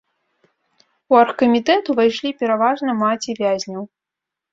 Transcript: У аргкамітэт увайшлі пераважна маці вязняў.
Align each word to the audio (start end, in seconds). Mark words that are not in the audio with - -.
У 1.13 1.19
аргкамітэт 1.19 1.91
увайшлі 1.93 2.31
пераважна 2.39 2.91
маці 3.03 3.37
вязняў. 3.41 3.83